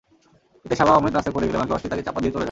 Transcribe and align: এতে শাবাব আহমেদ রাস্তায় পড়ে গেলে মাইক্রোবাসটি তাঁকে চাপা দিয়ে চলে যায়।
এতে 0.65 0.75
শাবাব 0.79 0.95
আহমেদ 0.97 1.13
রাস্তায় 1.13 1.35
পড়ে 1.35 1.47
গেলে 1.47 1.59
মাইক্রোবাসটি 1.59 1.89
তাঁকে 1.91 2.05
চাপা 2.07 2.19
দিয়ে 2.21 2.31
চলে 2.31 2.31
যায়। 2.31 2.39